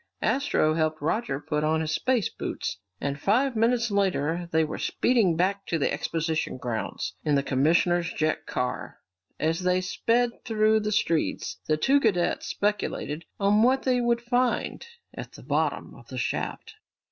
[0.23, 5.35] Astro helped Roger put on his space boots, and five minutes later they were speeding
[5.35, 8.97] back to the exposition grounds in the commissioner's jet car.
[9.39, 14.87] As they sped through the streets, the two cadets speculated on what they would find
[15.13, 16.77] at the bottom of the shaft.